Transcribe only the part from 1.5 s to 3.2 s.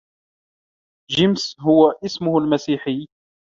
هو اسمه المسيحي.